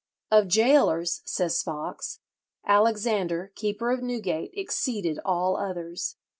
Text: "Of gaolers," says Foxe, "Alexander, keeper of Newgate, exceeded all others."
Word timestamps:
"Of 0.31 0.47
gaolers," 0.51 1.21
says 1.25 1.61
Foxe, 1.61 2.21
"Alexander, 2.65 3.51
keeper 3.53 3.91
of 3.91 4.01
Newgate, 4.01 4.49
exceeded 4.55 5.19
all 5.23 5.55
others." 5.57 6.15